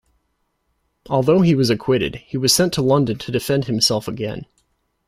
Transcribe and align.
Although 1.11 1.41
he 1.41 1.53
was 1.53 1.69
acquitted, 1.69 2.15
he 2.25 2.35
was 2.35 2.51
sent 2.55 2.73
to 2.73 2.81
London 2.81 3.19
to 3.19 3.31
defend 3.31 3.65
himself 3.65 4.07
again. 4.07 4.47